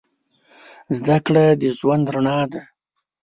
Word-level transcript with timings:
زده 0.97 1.17
کړه 1.25 1.45
د 1.61 1.63
ژوند 1.77 2.05
رڼا 2.13 2.39
ده. 2.51 2.61